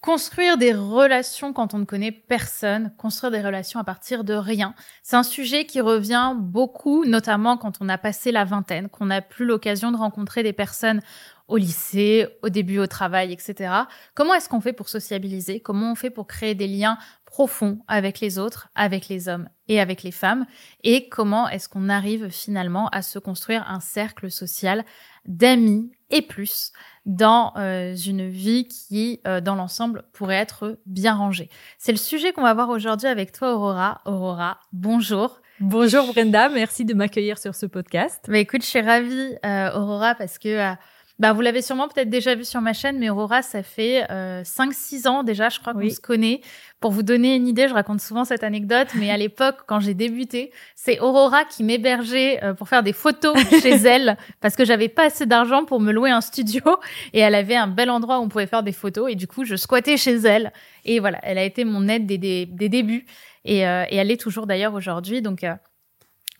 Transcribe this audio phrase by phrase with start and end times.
[0.00, 4.74] Construire des relations quand on ne connaît personne, construire des relations à partir de rien,
[5.02, 9.20] c'est un sujet qui revient beaucoup, notamment quand on a passé la vingtaine, qu'on n'a
[9.20, 11.02] plus l'occasion de rencontrer des personnes
[11.48, 13.74] au lycée, au début au travail, etc.
[14.14, 15.60] Comment est-ce qu'on fait pour sociabiliser?
[15.60, 16.96] Comment on fait pour créer des liens
[17.26, 20.46] profonds avec les autres, avec les hommes et avec les femmes?
[20.82, 24.84] Et comment est-ce qu'on arrive finalement à se construire un cercle social
[25.26, 26.72] d'amis et plus
[27.06, 31.48] dans euh, une vie qui, euh, dans l'ensemble, pourrait être bien rangée.
[31.78, 34.00] C'est le sujet qu'on va voir aujourd'hui avec toi, Aurora.
[34.04, 35.40] Aurora, bonjour.
[35.60, 38.24] Bonjour Brenda, merci de m'accueillir sur ce podcast.
[38.28, 40.74] Bah, écoute, je suis ravie, euh, Aurora, parce que
[41.20, 44.42] bah, vous l'avez sûrement peut-être déjà vu sur ma chaîne, mais Aurora, ça fait euh,
[44.42, 46.40] 5-6 ans déjà, je crois qu'on se connaît.
[46.80, 49.92] Pour vous donner une idée, je raconte souvent cette anecdote, mais à l'époque, quand j'ai
[49.92, 54.88] débuté, c'est Aurora qui m'hébergeait euh, pour faire des photos chez elle, parce que j'avais
[54.88, 56.62] pas assez d'argent pour me louer un studio,
[57.12, 59.44] et elle avait un bel endroit où on pouvait faire des photos, et du coup,
[59.44, 60.54] je squattais chez elle.
[60.86, 63.04] Et voilà, elle a été mon aide des, des, débuts,
[63.44, 65.20] et, euh, et, elle est toujours d'ailleurs aujourd'hui.
[65.20, 65.52] Donc, euh,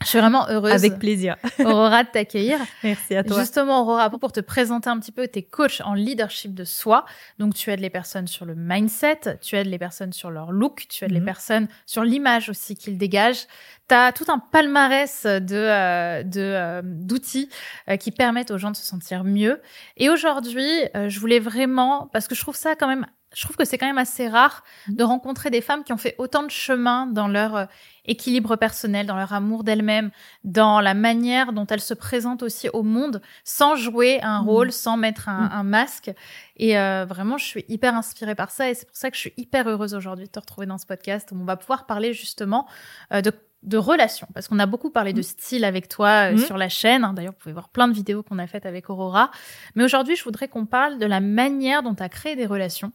[0.03, 0.73] je suis vraiment heureuse.
[0.73, 1.37] Avec plaisir.
[1.59, 2.59] Aurora, de t'accueillir.
[2.83, 3.39] Merci à toi.
[3.39, 7.05] Justement, Aurora, pour te présenter un petit peu, t'es coach en leadership de soi.
[7.39, 10.87] Donc, tu aides les personnes sur le mindset, tu aides les personnes sur leur look,
[10.89, 11.27] tu aides les mhm.
[11.27, 13.47] personnes sur l'image aussi qu'ils dégagent.
[13.89, 17.51] Tu as tout un palmarès de euh, de euh, d'outils
[17.91, 19.61] euh, qui permettent aux gens de se sentir mieux.
[19.99, 23.65] Et aujourd'hui, je voulais vraiment, parce que je trouve ça quand même je trouve que
[23.65, 24.97] c'est quand même assez rare mhm.
[24.97, 27.65] de rencontrer des femmes qui ont fait autant de chemin dans leur euh,
[28.05, 30.11] équilibre personnel, dans leur amour d'elles-mêmes,
[30.43, 34.49] dans la manière dont elles se présentent aussi au monde, sans jouer un mhm.
[34.49, 36.11] rôle, sans mettre un, un masque.
[36.57, 39.21] Et euh, vraiment, je suis hyper inspirée par ça, et c'est pour ça que je
[39.21, 42.13] suis hyper heureuse aujourd'hui de te retrouver dans ce podcast où on va pouvoir parler
[42.13, 42.67] justement
[43.13, 46.71] euh, de de relations, parce qu'on a beaucoup parlé de style avec toi sur la
[46.71, 47.05] chaîne.
[47.05, 47.13] Hein.
[47.13, 49.31] D'ailleurs, vous pouvez voir plein de vidéos qu'on a faites avec Aurora.
[49.75, 52.91] Mais aujourd'hui, je voudrais qu'on parle de la manière dont tu as créé des relations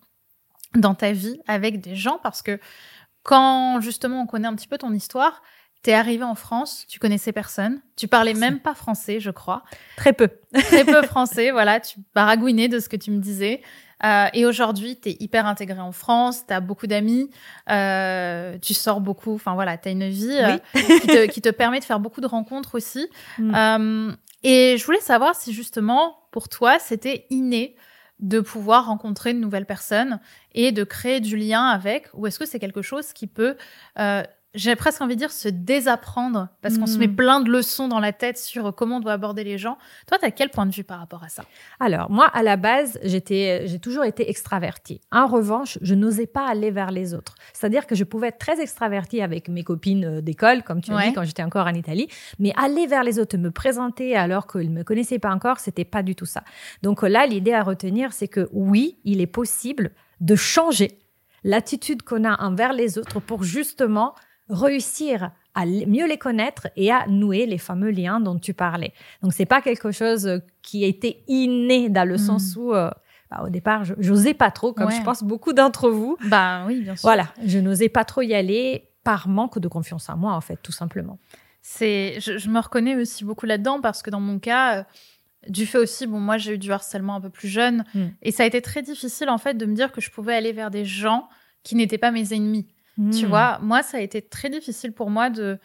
[0.75, 2.59] dans ta vie avec des gens parce que
[3.23, 5.41] quand justement on connaît un petit peu ton histoire,
[5.85, 9.63] t'es arrivé en France, tu connaissais personne, tu parlais même pas français, je crois.
[9.97, 10.29] Très peu.
[10.53, 13.61] Très peu français, voilà, tu baragouinais de ce que tu me disais.
[14.03, 17.29] Euh, et aujourd'hui, tu es hyper intégré en France, tu as beaucoup d'amis,
[17.69, 21.49] euh, tu sors beaucoup, enfin voilà, tu as une vie euh, qui, te, qui, te,
[21.49, 23.07] permet de faire beaucoup de rencontres aussi.
[23.37, 24.15] Mm.
[24.41, 27.75] Et je voulais savoir si justement, pour toi, c'était inné
[28.19, 30.19] de pouvoir rencontrer de nouvelles personnes
[30.53, 33.57] et de créer du lien avec Ou est-ce que c'est quelque chose qui peut
[33.99, 34.23] euh,
[34.55, 37.15] j'ai presque envie de dire se désapprendre parce qu'on se met hmm.
[37.15, 39.77] plein de leçons dans la tête sur comment on doit aborder les gens.
[40.07, 41.43] Toi, tu as quel point de vue par rapport à ça?
[41.79, 45.01] Alors, moi, à la base, j'étais, j'ai toujours été extravertie.
[45.11, 47.35] En revanche, je n'osais pas aller vers les autres.
[47.53, 51.07] C'est-à-dire que je pouvais être très extravertie avec mes copines euh, d'école, comme tu as
[51.07, 52.07] dit, quand j'étais encore en Italie,
[52.39, 55.85] mais aller vers les autres, me présenter alors qu'ils ne me connaissaient pas encore, c'était
[55.85, 56.43] pas du tout ça.
[56.81, 59.91] Donc là, l'idée à retenir, c'est que oui, il est possible
[60.21, 60.99] de changer
[61.43, 64.15] l'attitude qu'on a envers les autres pour justement
[64.49, 68.93] réussir à mieux les connaître et à nouer les fameux liens dont tu parlais.
[69.23, 72.59] Donc c'est pas quelque chose euh, qui a été inné dans le sens hmm.
[72.59, 72.91] où euh,
[73.31, 76.17] bah, au départ j'osais pas trop comme je pense beaucoup d'entre vous.
[76.25, 77.03] Bah oui, bien sûr.
[77.03, 80.57] Voilà, je n'osais pas trop y aller par manque de confiance en moi en fait
[80.61, 81.17] tout simplement.
[81.61, 84.83] C'est je, me reconnais aussi beaucoup là-dedans parce que dans mon cas euh,
[85.47, 88.07] du fait aussi, bon, moi j'ai eu du harcèlement un peu plus jeune hmm.
[88.21, 90.51] et ça a été très difficile en fait de me dire que je pouvais aller
[90.51, 91.29] vers des gens
[91.63, 92.67] qui n'étaient pas mes ennemis.
[92.95, 93.29] Tu hmm.
[93.29, 95.59] vois, moi, ça a été très difficile pour moi de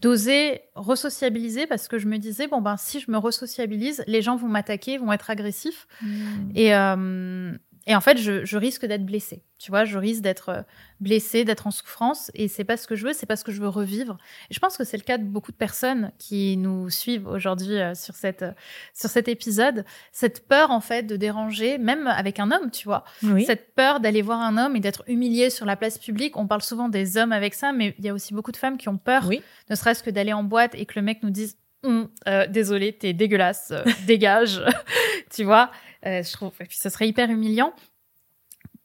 [0.00, 4.36] d'oser resociabiliser parce que je me disais bon ben si je me resociabilise les gens
[4.36, 6.52] vont m'attaquer vont être agressifs hmm.
[6.54, 7.52] et euh,
[7.90, 9.42] et en fait, je, je risque d'être blessée.
[9.58, 10.62] Tu vois, je risque d'être euh,
[11.00, 13.50] blessée, d'être en souffrance, et c'est pas ce que je veux, c'est pas ce que
[13.50, 14.16] je veux revivre.
[14.48, 17.80] Et je pense que c'est le cas de beaucoup de personnes qui nous suivent aujourd'hui
[17.80, 18.52] euh, sur cette euh,
[18.94, 19.84] sur cet épisode.
[20.12, 23.02] Cette peur en fait de déranger, même avec un homme, tu vois.
[23.44, 26.36] Cette peur d'aller voir un homme et d'être humilié sur la place publique.
[26.36, 28.78] On parle souvent des hommes avec ça, mais il y a aussi beaucoup de femmes
[28.78, 29.28] qui ont peur,
[29.68, 32.06] ne serait-ce que d'aller en boîte et que le mec nous dise hum,
[32.50, 33.72] désolé, t'es dégueulasse,
[34.06, 34.62] dégage,
[35.34, 35.72] tu vois.
[36.06, 37.74] Euh, je trouve, et puis ce serait hyper humiliant.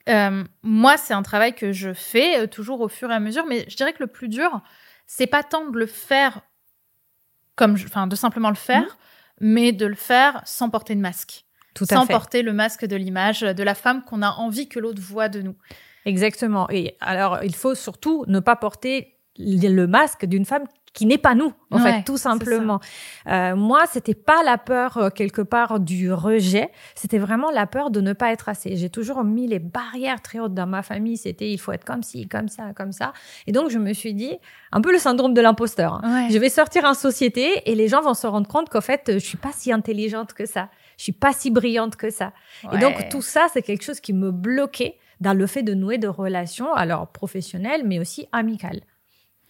[0.09, 3.45] Euh, moi, c'est un travail que je fais euh, toujours au fur et à mesure,
[3.47, 4.61] mais je dirais que le plus dur,
[5.07, 6.41] c'est pas tant de le faire
[7.55, 8.87] comme, enfin, de simplement le faire, mmh.
[9.39, 11.45] mais de le faire sans porter de masque.
[11.73, 15.01] Tout sans porter le masque de l'image de la femme qu'on a envie que l'autre
[15.01, 15.55] voit de nous.
[16.05, 16.69] Exactement.
[16.69, 20.63] Et alors, il faut surtout ne pas porter le masque d'une femme
[20.95, 22.79] qui n'est pas nous en fait tout simplement.
[23.27, 26.71] Euh, moi c'était pas la peur euh, quelque part du rejet.
[26.95, 28.77] C'était vraiment la peur de ne pas être assez.
[28.77, 31.17] J'ai toujours mis les barrières très hautes dans ma famille.
[31.17, 33.11] C'était il faut être comme ci comme ça comme ça.
[33.45, 34.37] Et donc je me suis dit
[34.71, 36.29] un peu le syndrome de l'imposteur hein.
[36.31, 39.19] je vais sortir en société et les gens vont se rendre compte qu'en fait je
[39.19, 40.69] suis pas si intelligente que ça.
[40.97, 42.31] Je suis pas si brillante que ça.
[42.71, 45.97] Et donc tout ça c'est quelque chose qui me bloquait dans le fait de nouer
[45.97, 48.81] des relations, alors professionnelles, mais aussi amicales.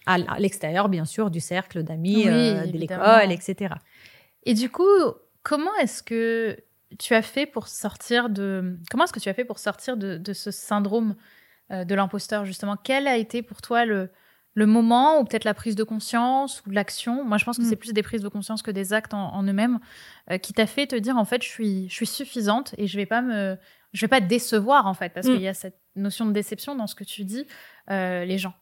[0.06, 3.74] À l'extérieur, bien sûr, du cercle d'amis, euh, de l'école, etc.
[4.44, 4.84] Et du coup,
[5.42, 6.56] comment est-ce que
[6.98, 10.32] tu as fait pour sortir de comment est-ce que tu as fait pour sortir de,
[10.32, 11.16] ce syndrome
[11.72, 12.76] euh, de l'imposteur justement?
[12.76, 14.10] Quel a été pour toi le,
[14.54, 17.24] le moment ou peut-être la prise de conscience ou l'action?
[17.24, 17.68] Moi, je pense que mm.
[17.68, 19.80] c'est plus des prises de conscience que des actes en, eux-mêmes
[20.30, 22.96] euh, qui t'a fait te dire en fait, je suis je suis suffisante et je
[22.96, 23.56] vais pas me
[23.92, 25.32] je vais pas décevoir en fait parce mm.
[25.32, 27.46] qu'il y a cette notion de déception dans ce que tu dis
[27.90, 28.54] euh, les gens.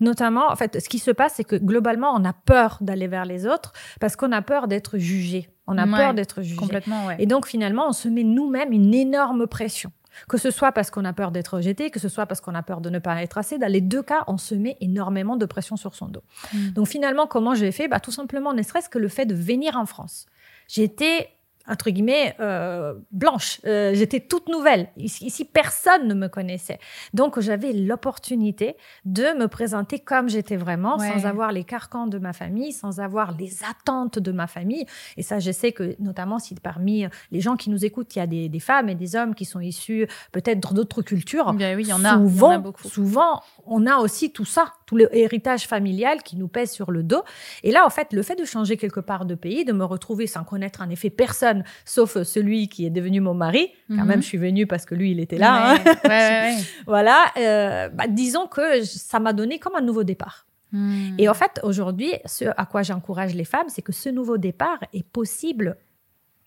[0.00, 3.24] Notamment, en fait, ce qui se passe, c'est que globalement, on a peur d'aller vers
[3.24, 5.48] les autres parce qu'on a peur d'être jugé.
[5.66, 6.56] On a peur d'être jugé.
[6.56, 7.16] Complètement, ouais.
[7.18, 9.92] Et donc, finalement, on se met nous-mêmes une énorme pression.
[10.26, 12.62] Que ce soit parce qu'on a peur d'être rejeté, que ce soit parce qu'on a
[12.62, 15.46] peur de ne pas être assez, dans les deux cas, on se met énormément de
[15.46, 16.22] pression sur son dos.
[16.52, 16.70] Mm.
[16.70, 17.86] Donc finalement, comment j'ai fait?
[17.86, 20.26] Bah, Tout simplement, ne serait-ce que le fait de venir en France.
[20.66, 21.28] J'étais
[21.68, 23.60] entre guillemets, euh, blanche.
[23.66, 24.88] Euh, j'étais toute nouvelle.
[24.96, 26.78] Ici, personne ne me connaissait.
[27.14, 32.32] Donc, j'avais l'opportunité de me présenter comme j'étais vraiment, sans avoir les carcans de ma
[32.32, 34.86] famille, sans avoir les attentes de ma famille.
[35.16, 38.22] Et ça, je sais que, notamment, si parmi les gens qui nous écoutent, il y
[38.22, 41.52] a des, femmes et des hommes qui sont issus peut-être d'autres cultures.
[41.52, 42.14] Bien oui, il y en a.
[42.14, 42.88] Souvent, beaucoup.
[42.88, 47.22] souvent, on a aussi tout ça, tout l'héritage familial qui nous pèse sur le dos.
[47.62, 50.26] Et là, en fait, le fait de changer quelque part de pays, de me retrouver
[50.26, 53.70] sans connaître en effet personne, sauf celui qui est devenu mon mari.
[53.88, 54.06] Quand mhm.
[54.06, 55.76] même, je suis venue parce que lui, il était là.
[56.04, 56.56] Hein.
[56.86, 57.26] voilà.
[57.36, 60.46] Euh, bah, disons que ça m'a donné comme un nouveau départ.
[60.72, 61.14] Hmm.
[61.18, 64.78] Et en fait, aujourd'hui, ce à quoi j'encourage les femmes, c'est que ce nouveau départ
[64.92, 65.76] est possible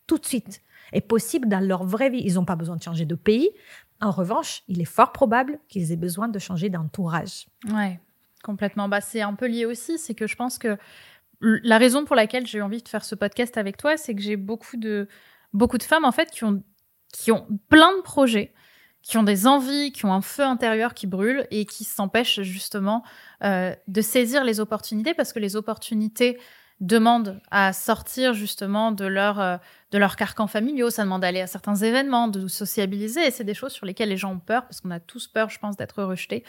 [0.07, 0.61] tout de suite,
[0.93, 2.21] est possible dans leur vraie vie.
[2.23, 3.49] Ils n'ont pas besoin de changer de pays.
[4.01, 7.47] En revanche, il est fort probable qu'ils aient besoin de changer d'entourage.
[7.71, 7.99] Ouais,
[8.43, 8.89] complètement.
[8.89, 10.77] Bah, c'est un peu lié aussi, c'est que je pense que
[11.41, 14.37] la raison pour laquelle j'ai envie de faire ce podcast avec toi, c'est que j'ai
[14.37, 15.07] beaucoup de,
[15.53, 16.63] beaucoup de femmes, en fait, qui ont,
[17.13, 18.53] qui ont plein de projets,
[19.01, 23.03] qui ont des envies, qui ont un feu intérieur qui brûle et qui s'empêchent justement
[23.43, 26.39] euh, de saisir les opportunités parce que les opportunités
[26.81, 29.57] demandent à sortir justement de leur, euh,
[29.91, 33.53] de leur carcan familiaux, ça demande d'aller à certains événements, de sociabiliser et c'est des
[33.53, 36.03] choses sur lesquelles les gens ont peur parce qu'on a tous peur, je pense, d'être
[36.03, 36.43] rejetés.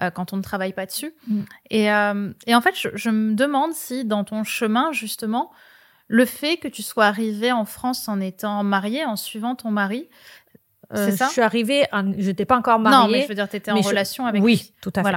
[0.00, 1.12] Euh, quand on ne travaille pas dessus.
[1.26, 1.40] Mm.
[1.70, 5.50] Et, euh, et, en fait, je, me demande si dans ton chemin, justement,
[6.06, 10.08] le fait que tu sois arrivée en France en étant mariée, en suivant ton mari,
[10.94, 13.06] euh, c'est ça Je suis arrivée, je n'étais pas encore mariée.
[13.06, 14.62] Non, mais je veux dire, tu étais en relation avec oui, lui.
[14.62, 15.10] Oui, tout à fait.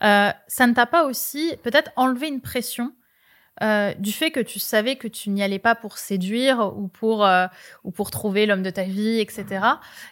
[0.00, 0.36] Voilà.
[0.48, 2.92] ça ne t'a pas aussi peut-être enlevé une pression
[3.62, 7.24] euh, du fait que tu savais que tu n'y allais pas pour séduire ou pour
[7.24, 7.46] euh,
[7.84, 9.64] ou pour trouver l'homme de ta vie, etc.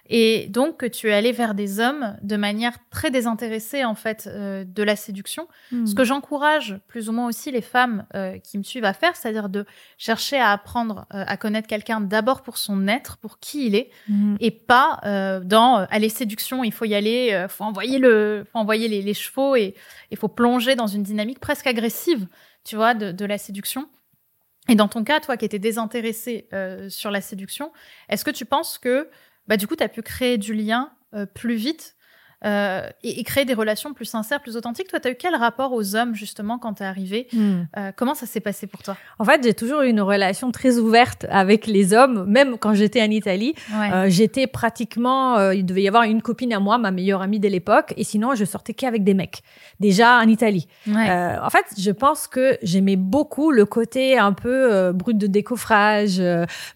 [0.08, 4.26] Et donc que tu es allé vers des hommes de manière très désintéressée en fait
[4.26, 5.46] euh, de la séduction.
[5.73, 5.85] Hmm.
[5.87, 8.06] Ce que j'encourage plus ou moins aussi les femmes
[8.43, 9.67] qui me suivent à faire, c'est-à-dire de
[9.99, 14.37] chercher à apprendre à connaître quelqu'un d'abord pour son être, pour qui il est, hmm.
[14.41, 15.00] et pas
[15.44, 16.64] dans aller séduction.
[16.64, 19.75] Il faut y aller, faut envoyer le, faut envoyer les, les chevaux et
[20.11, 22.26] il faut plonger dans une dynamique presque agressive
[22.64, 23.88] tu vois, de, la séduction.
[24.69, 27.72] Et dans ton cas, toi qui étais désintéressé euh, sur la séduction,
[28.08, 29.11] est-ce que tu penses que,
[29.46, 31.96] bah, du coup, tu as pu créer du lien euh, plus vite
[32.44, 34.88] euh, et, créer des relations plus sincères, plus authentiques.
[34.88, 37.62] Toi, tu as eu quel rapport aux hommes, justement, quand tu es arrivé hmm.
[37.76, 38.96] euh, Comment ça s'est passé pour toi?
[39.19, 42.25] En fait, j'ai toujours eu une relation très ouverte avec les hommes.
[42.26, 45.50] Même quand j'étais en Italie, euh, j'étais pratiquement...
[45.50, 47.94] il devait y avoir une copine à moi, ma meilleure amie de l'époque.
[47.96, 49.42] Et sinon, je sortais qu'avec des mecs,
[49.81, 50.67] déjà en Italie.
[50.86, 56.20] en fait, je pense que j'aimais beaucoup le côté un peu brut de décoffrage.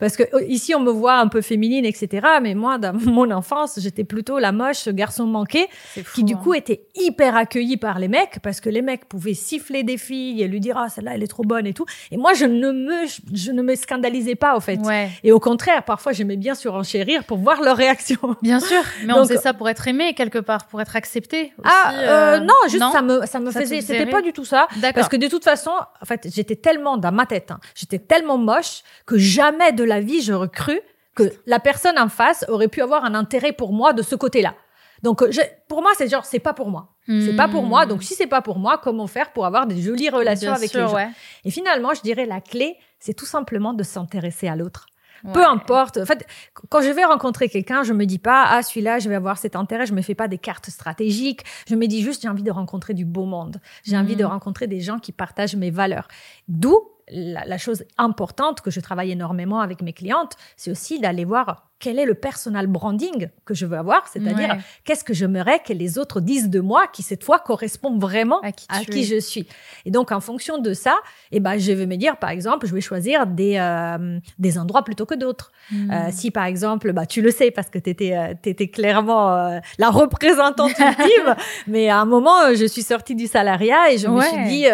[0.01, 2.27] parce que ici, on me voit un peu féminine, etc.
[2.43, 6.57] Mais moi, dans mon enfance, j'étais plutôt la moche garçon manqué qui du coup hein.
[6.57, 10.49] était hyper accueilli par les mecs parce que les mecs pouvaient siffler des filles et
[10.49, 11.87] lui dire ah celle-là elle est trop bonne et tout.
[12.11, 14.79] Et moi je ne me je ne me scandalisais pas au fait.
[15.25, 18.19] Et au contraire parfois j'aimais bien surenchérir pour voir leur réaction.
[18.43, 21.53] Bien sûr, mais on faisait ça pour être aimé quelque part, pour être accepté.
[21.65, 24.69] ah euh, euh, non, juste ça me ça me faisait c'était pas du tout ça
[24.95, 28.39] parce que de toute façon en fait j'étais tellement dans ma tête, hein, j'étais tellement
[28.39, 30.81] moche que jamais de la vie j'aurais cru
[31.19, 34.55] que la personne en face aurait pu avoir un intérêt pour moi de ce côté-là.
[35.03, 35.31] Donc, euh,
[35.69, 36.95] pour moi, c'est genre, c'est pas pour moi.
[37.07, 37.87] C'est pas pour moi.
[37.87, 40.81] Donc, si c'est pas pour moi, comment faire pour avoir des jolies relations avec les
[40.81, 41.11] gens?
[41.45, 44.87] Et finalement, je dirais la clé, c'est tout simplement de s'intéresser à l'autre.
[45.33, 45.99] Peu importe.
[45.99, 46.27] En fait,
[46.69, 49.57] quand je vais rencontrer quelqu'un, je me dis pas, ah, celui-là, je vais avoir cet
[49.57, 49.87] intérêt.
[49.87, 51.43] Je me fais pas des cartes stratégiques.
[51.67, 53.61] Je me dis juste, j'ai envie de rencontrer du beau monde.
[53.85, 54.29] J'ai envie de hmm.
[54.29, 56.09] rencontrer des gens qui partagent mes valeurs.
[56.47, 56.79] D'où
[57.11, 61.99] la, chose importante que je travaille énormément avec mes clientes, c'est aussi d'aller voir quel
[61.99, 66.21] est le personal branding que je veux avoir, c'est-à-dire qu'est-ce que j'aimerais que les autres
[66.21, 69.47] disent de moi qui cette fois correspond vraiment à qui, je suis.
[69.85, 70.97] Et donc en fonction de ça,
[71.31, 74.83] eh ben je vais me dire par exemple, je vais choisir des euh, des endroits
[74.83, 75.53] plutôt que d'autres.
[75.71, 75.91] Hmm.
[75.91, 79.33] Euh, si par exemple, bah tu le sais parce que tu étais euh, étais clairement
[79.33, 81.37] euh, la représentante ultime,
[81.69, 84.67] mais à un moment je suis sortie du salariat et je me suis dit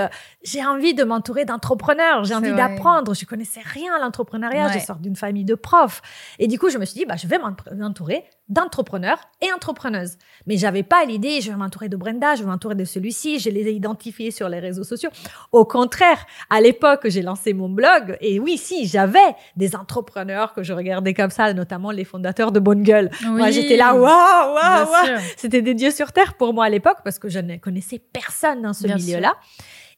[0.45, 3.15] j'ai envie de m'entourer d'entrepreneurs, j'ai envie d'apprendre.
[3.15, 6.03] Je connaissais rien à l'entrepreneuriat, je sors d'une famille de profs.
[6.39, 10.17] Et du coup, je me suis dit, bah, je vais m'entourer d'entrepreneurs et entrepreneuses.
[10.47, 13.49] Mais j'avais pas l'idée, je vais m'entourer de Brenda, je vais m'entourer de celui-ci, je
[13.49, 15.11] les ai identifiés sur les réseaux sociaux.
[15.53, 19.19] Au contraire, à l'époque, j'ai lancé mon blog et oui, si, j'avais
[19.57, 23.11] des entrepreneurs que je regardais comme ça, notamment les fondateurs de Bonne Gueule.
[23.25, 25.21] moi, j'étais là, waouh, waouh, waouh.
[25.37, 28.63] C'était des dieux sur terre pour moi à l'époque parce que je ne connaissais personne
[28.63, 29.35] dans ce milieu-là.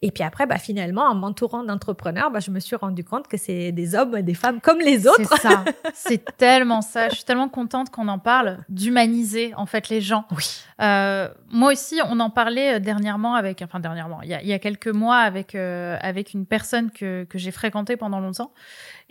[0.02, 3.36] Et puis après, bah, finalement, en m'entourant d'entrepreneurs, bah, je me suis rendu compte que
[3.36, 5.36] c'est des hommes et des femmes comme les autres.
[5.36, 5.64] C'est ça.
[5.94, 7.08] c'est tellement ça.
[7.08, 10.26] Je suis tellement contente qu'on en parle, d'humaniser en fait les gens.
[10.36, 10.60] Oui.
[10.82, 14.48] Euh, moi aussi, on en parlait euh, dernièrement avec, enfin dernièrement, il y a, il
[14.48, 18.52] y a quelques mois avec euh, avec une personne que que j'ai fréquentée pendant longtemps,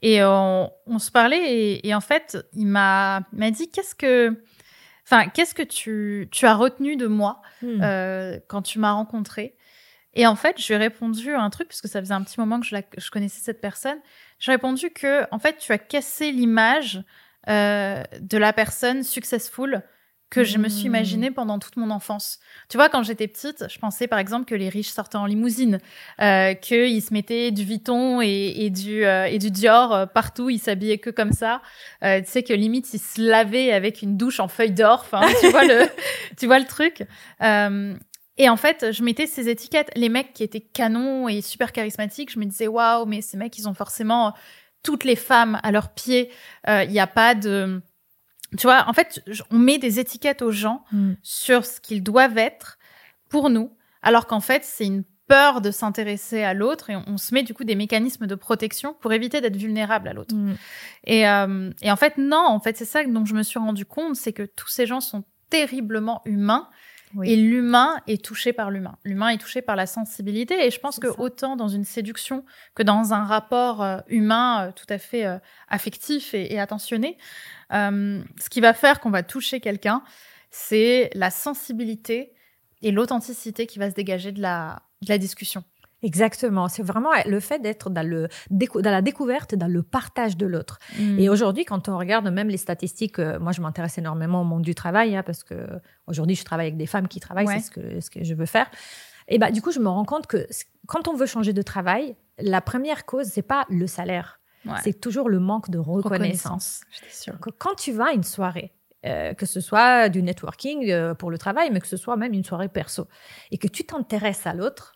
[0.02, 4.38] et on, on se parlait et, et, en fait, il m'a m'a dit qu'est-ce que
[5.06, 7.82] Enfin, qu'est-ce que tu, tu as retenu de moi hmm.
[7.82, 9.56] euh, quand tu m'as rencontré
[10.16, 12.60] et en fait, je lui ai répondu un truc, puisque ça faisait un petit moment
[12.60, 13.98] que je, je connaissais cette personne.
[14.40, 17.04] J'ai répondu que, en fait, tu as cassé l'image
[17.48, 19.84] euh, de la personne successful
[20.30, 21.36] que je me suis imaginée mmh.
[21.36, 22.40] pendant toute mon enfance.
[22.68, 25.80] Tu vois, quand j'étais petite, je pensais par exemple que les riches sortaient en limousine,
[26.20, 30.50] euh, qu'ils se mettaient du Vuitton et, et du, euh, et du Dior euh, partout,
[30.50, 31.62] ils s'habillaient que comme ça.
[32.04, 35.06] Euh, tu sais que limite ils se lavaient avec une douche en feuille d'or.
[35.06, 35.88] Enfin, tu vois le,
[36.38, 37.04] tu vois le truc.
[38.40, 39.92] Euh, et en fait, je mettais ces étiquettes.
[39.96, 43.58] Les mecs qui étaient canons et super charismatiques, je me disais waouh, mais ces mecs,
[43.58, 44.34] ils ont forcément
[44.84, 46.30] toutes les femmes à leurs pieds.
[46.68, 47.82] Il euh, n'y a pas de,
[48.58, 48.86] tu vois.
[48.88, 51.14] En fait, on met des étiquettes aux gens mm.
[51.24, 52.78] sur ce qu'ils doivent être
[53.30, 57.34] pour nous, alors qu'en fait, c'est une peur de s'intéresser à l'autre et on, se
[57.34, 60.36] met du coup des mécanismes de protection pour éviter d'être vulnérable à l'autre.
[60.36, 60.56] Mm.
[61.06, 63.86] Et, euh, et en fait, non, en fait, c'est ça dont je me suis rendu
[63.86, 66.70] compte, c'est que tous ces gens sont terriblement humains
[67.24, 68.98] et l'humain est touché par l'humain.
[69.04, 70.66] L'humain est touché par la sensibilité.
[70.66, 74.72] Et je pense que autant dans une séduction que dans un rapport euh, humain euh,
[74.72, 77.18] tout à fait euh, affectif et, attentionné,
[77.72, 80.04] ce qui va faire qu'on va toucher quelqu'un,
[80.52, 82.34] c'est la sensibilité
[82.82, 85.64] et l'authenticité qui va se dégager de la, de la discussion.
[86.06, 86.68] Exactement.
[86.68, 90.78] C'est vraiment le fait d'être dans, le, dans la découverte, dans le partage de l'autre.
[91.00, 91.20] Mm.
[91.20, 94.62] Et aujourd'hui, quand on regarde même les statistiques, euh, moi, je m'intéresse énormément au monde
[94.62, 95.68] du travail, hein, parce que
[96.06, 98.46] aujourd'hui, je travaille avec des femmes qui travaillent, c'est ce que, ce que je veux
[98.46, 98.68] faire.
[99.28, 100.46] Et bah, du coup, je me rends compte que
[100.86, 104.40] quand on veut changer de travail, la première cause, c'est pas le salaire.
[104.84, 106.82] C'est toujours le manque de reconnaissance.
[107.60, 108.74] quand tu vas à une soirée,
[109.06, 112.34] euh, que ce soit du networking euh, pour le travail, mais que ce soit même
[112.34, 113.08] une soirée perso,
[113.52, 114.95] et que tu t'intéresses à l'autre,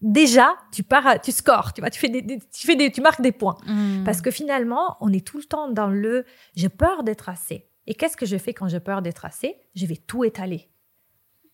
[0.00, 3.20] déjà, tu pars, tu scores, tu vois, tu fais des, tu fais des, tu marques
[3.20, 3.56] des points.
[3.66, 4.04] Hmm.
[4.04, 7.66] Parce que finalement, on est tout le temps dans le j'ai peur d'être assez.
[7.86, 9.56] Et qu'est-ce que je fais quand j'ai peur d'être assez?
[9.74, 10.68] Je vais tout étaler.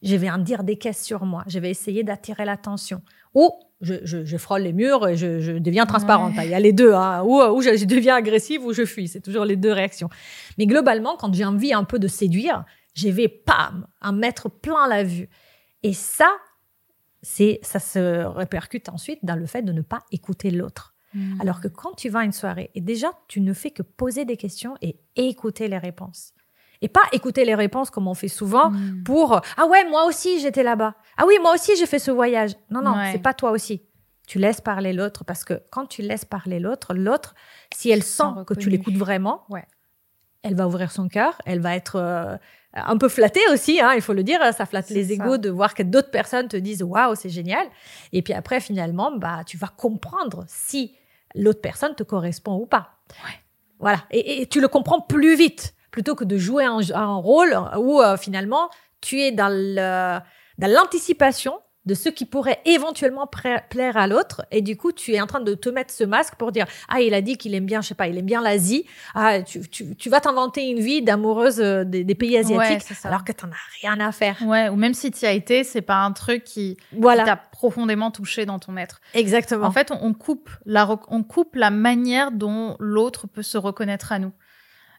[0.03, 1.43] Je vais en dire des caisses sur moi.
[1.47, 3.01] Je vais essayer d'attirer l'attention.
[3.35, 3.51] Ou
[3.81, 6.35] je, je, frôle les murs et je, je deviens transparente.
[6.37, 6.93] Il y a les deux.
[6.93, 7.23] Hein.
[7.23, 9.09] Ou, ou je, deviens agressive ou je fuis.
[9.09, 10.09] C'est toujours les deux réactions.
[10.59, 14.89] Mais globalement, quand j'ai envie un peu de séduire, je vais, pam, en mettre plein
[14.89, 15.29] la vue.
[15.83, 16.31] Et ça,
[17.27, 20.95] c'est ça se répercute ensuite dans le fait de ne pas écouter l'autre.
[21.13, 21.41] Hmm.
[21.41, 24.25] Alors que quand tu vas à une soirée, et déjà, tu ne fais que poser
[24.25, 26.35] des questions et écouter les réponses.
[26.83, 29.03] Et pas écouter les réponses comme on fait souvent hmm.
[29.03, 32.53] pour ah ouais moi aussi j'étais là-bas ah oui moi aussi j'ai fait ce voyage
[32.71, 33.81] non non c'est pas toi aussi
[34.27, 37.35] tu laisses parler l'autre parce que quand tu laisses parler l'autre l'autre
[37.75, 39.65] si elle sent que tu l'écoutes vraiment ouais.
[40.47, 42.37] Elle va ouvrir son cœur elle va être euh,
[42.77, 45.75] un peu flatté aussi, hein, il faut le dire, ça flatte les égaux de voir
[45.75, 47.67] que d'autres personnes te disent waouh, c'est génial.
[48.13, 50.95] Et puis après, finalement, bah, tu vas comprendre si
[51.35, 52.91] l'autre personne te correspond ou pas.
[53.79, 54.05] Voilà.
[54.11, 58.69] Et, tu le comprends plus vite plutôt que de jouer un, rôle où euh, finalement
[59.01, 60.23] tu es dans
[60.59, 64.45] l'anticipation de ce qui pourrait éventuellement plaire à l'autre.
[64.51, 67.01] Et du coup, tu es en train de te mettre ce masque pour dire, ah,
[67.01, 68.87] il a dit qu'il aime bien, je sais pas, il aime bien l'Asie.
[69.15, 73.25] Ah, tu, tu, tu vas t'inventer une vie d'amoureuse euh, des, des, pays asiatiques, alors
[73.25, 74.37] que t'en as rien à faire.
[74.45, 77.25] Ouais, ou même si tu y as été, c'est pas un truc qui, voilà.
[77.25, 79.01] t'a profondément touché dans ton être.
[79.15, 79.67] Exactement.
[79.67, 84.13] En fait, on, on coupe la, on coupe la manière dont l'autre peut se reconnaître
[84.13, 84.33] à nous.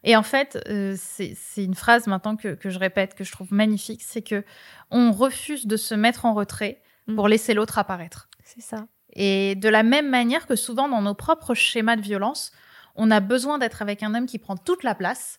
[0.04, 3.52] Et en fait, euh, c'est une phrase maintenant que, que, je répète, que je trouve
[3.52, 4.44] magnifique, c'est que
[4.90, 7.16] on refuse de se mettre en retrait mm.
[7.16, 8.28] pour laisser l'autre apparaître.
[8.44, 8.86] C'est ça.
[9.12, 12.52] Et de la même manière que souvent dans nos propres schémas de violence,
[12.94, 15.38] on a besoin d'être avec un homme qui prend toute la place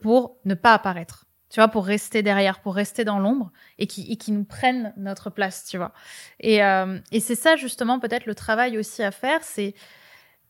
[0.00, 1.24] pour ne pas apparaître.
[1.50, 4.92] Tu vois, pour rester derrière, pour rester dans l'ombre et qui, et qui nous prennent
[4.98, 5.94] notre place, tu vois.
[6.40, 9.74] Et, euh, et c'est ça, justement, peut-être le travail aussi à faire, c'est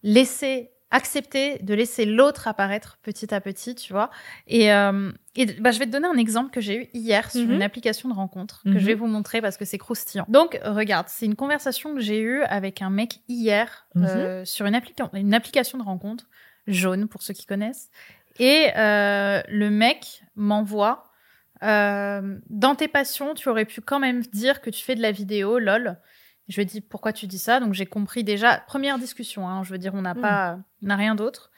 [0.03, 4.11] laisser accepter de laisser l'autre apparaître petit à petit, tu vois.
[4.47, 7.43] Et, euh, et bah, je vais te donner un exemple que j'ai eu hier sur
[7.47, 7.55] Mhm.
[7.55, 8.79] une application de rencontre que Mhm.
[8.79, 10.25] je vais vous montrer parce que c'est croustillant.
[10.29, 14.05] Donc, regarde, c'est une conversation que j'ai eue avec un mec hier Mhm.
[14.07, 16.25] euh, sur une, applica- une application de rencontre
[16.67, 17.91] jaune pour ceux qui connaissent.
[18.39, 21.05] Et euh, le mec m'envoie
[21.65, 25.11] euh, dans tes passions, tu aurais pu quand même dire que tu fais de la
[25.11, 25.97] vidéo, lol.
[26.49, 28.59] Je lui ai dit pourquoi tu dis ça, donc j'ai compris déjà.
[28.67, 30.21] Première discussion, hein, je veux dire, on n'a Mm.
[30.21, 31.51] pas, n'a rien d'autre.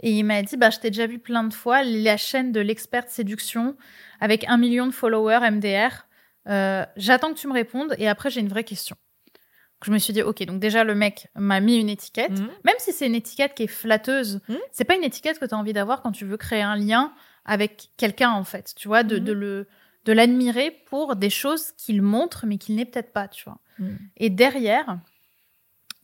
[0.00, 2.60] Et il m'a dit, bah, je t'ai déjà vu plein de fois, la chaîne de
[2.60, 3.76] l'experte séduction
[4.20, 6.06] avec un million de followers MDR.
[6.48, 8.96] Euh, J'attends que tu me répondes et après j'ai une vraie question.
[9.84, 12.48] Je me suis dit, ok, donc déjà le mec m'a mis une étiquette, Mhm.
[12.64, 14.58] même si c'est une étiquette qui est flatteuse, Mhm.
[14.72, 17.12] c'est pas une étiquette que tu as envie d'avoir quand tu veux créer un lien
[17.44, 19.24] avec quelqu'un en fait, tu vois, de, Mhm.
[19.24, 19.68] de le
[20.04, 23.58] de l'admirer pour des choses qu'il montre mais qu'il n'est peut-être pas, tu vois.
[23.78, 23.98] Mhm.
[24.16, 24.98] Et derrière,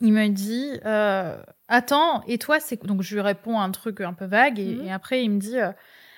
[0.01, 2.83] il me dit euh, Attends, et toi, c'est.
[2.85, 5.59] Donc, je lui réponds un truc un peu vague, et, et après, il me dit
[5.59, 5.73] euh,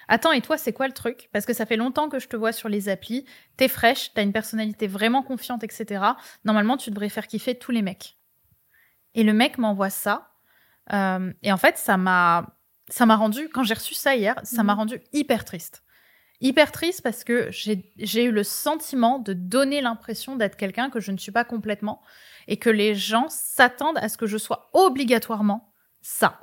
[0.09, 1.29] Attends, et toi, c'est quoi le truc?
[1.33, 3.25] Parce que ça fait longtemps que je te vois sur les applis,
[3.57, 6.17] t'es fraîche, t'as une personnalité vraiment confiante, etc.
[6.45, 8.17] Normalement, tu devrais faire kiffer tous les mecs.
[9.15, 10.31] Et le mec m'envoie ça.
[10.93, 12.53] euh, et en fait, ça m'a.
[12.89, 14.79] Ça m'a rendu, quand j'ai reçu ça hier, ça m'a Mhm.
[14.79, 15.83] rendu hyper triste.
[16.41, 21.11] Hyper triste parce que j'ai eu le sentiment de donner l'impression d'être quelqu'un que je
[21.13, 22.03] ne suis pas complètement
[22.47, 26.41] et que les gens s'attendent à ce que je sois obligatoirement ça,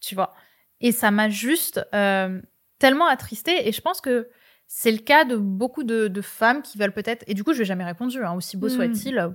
[0.00, 0.34] tu vois.
[0.80, 2.40] Et ça m'a juste euh,
[2.78, 4.28] tellement attristée et je pense que
[4.66, 7.60] c'est le cas de beaucoup de, de femmes qui veulent peut-être, et du coup je
[7.60, 8.70] n'ai jamais répondu, hein, aussi beau Mm.
[8.70, 9.18] soit-il.
[9.18, 9.30] euh,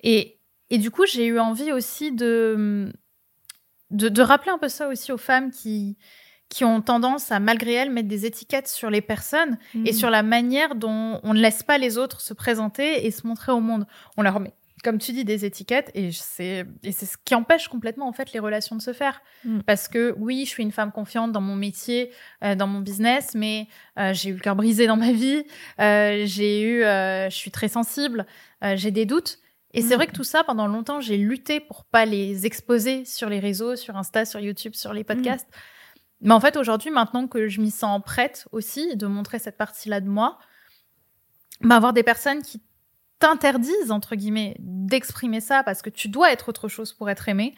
[0.00, 2.92] Et, et du coup j'ai eu envie aussi de,
[3.90, 5.96] de, de rappeler un peu ça aussi aux femmes qui,
[6.48, 9.92] qui ont tendance à, malgré elles, mettre des étiquettes sur les personnes et Mhm.
[9.92, 13.50] sur la manière dont on ne laisse pas les autres se présenter et se montrer
[13.52, 13.86] au monde.
[14.16, 14.52] On leur met,
[14.84, 18.32] comme tu dis, des étiquettes et c'est et c'est ce qui empêche complètement en fait
[18.32, 19.20] les relations de se faire.
[19.44, 19.60] Mm.
[19.60, 22.10] Parce que oui, je suis une femme confiante dans mon métier,
[22.44, 23.66] euh, dans mon business, mais
[23.98, 25.44] euh, j'ai eu le cœur brisé dans ma vie,
[25.80, 28.26] euh, j'ai eu, je suis très sensible,
[28.74, 29.38] j'ai des doutes.
[29.76, 29.96] Et c'est Mm.
[29.96, 33.74] vrai que tout ça, pendant longtemps, j'ai lutté pour pas les exposer sur les réseaux,
[33.74, 35.48] sur Insta, sur YouTube, sur les podcasts.
[36.24, 40.00] Mais en fait, aujourd'hui, maintenant que je m'y sens prête aussi de montrer cette partie-là
[40.00, 40.38] de moi,
[41.60, 42.62] bah, avoir des personnes qui
[43.18, 47.54] t'interdisent, entre guillemets, d'exprimer ça parce que tu dois être autre chose pour être aimé,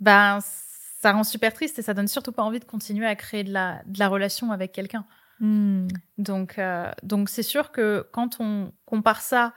[0.00, 3.44] ben, ça rend super triste et ça donne surtout pas envie de continuer à créer
[3.44, 5.04] de la, de la relation avec quelqu'un.
[5.40, 5.88] Mhm.
[6.16, 9.52] Donc, euh, donc c'est sûr que quand on compare ça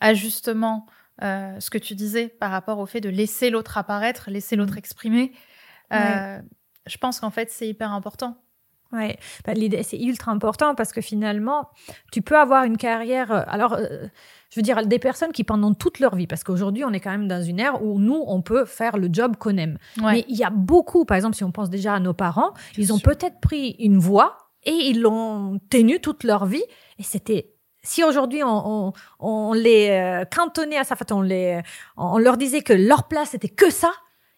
[0.00, 0.86] à justement
[1.22, 4.76] euh, ce que tu disais par rapport au fait de laisser l'autre apparaître, laisser l'autre
[4.76, 5.32] exprimer,
[5.92, 6.40] euh,
[6.86, 8.36] je pense qu'en fait c'est hyper important.
[8.92, 11.68] Ouais, Bah, l'idée c'est ultra important parce que finalement,
[12.12, 13.32] tu peux avoir une carrière.
[13.32, 14.06] euh, Alors, euh,
[14.50, 17.10] je veux dire, des personnes qui pendant toute leur vie, parce qu'aujourd'hui, on est quand
[17.10, 19.78] même dans une ère où nous, on peut faire le job qu'on aime.
[20.00, 20.12] Ouais.
[20.12, 22.92] Mais il y a beaucoup, par exemple, si on pense déjà à nos parents, ils
[22.92, 26.62] ont peut-être pris une voie et ils l'ont tenue toute leur vie.
[27.00, 27.50] Et c'était.
[27.82, 31.60] Si aujourd'hui on, on, on les euh, cantonnait à ça, en fait, on, les,
[31.96, 33.90] on leur disait que leur place c'était que ça.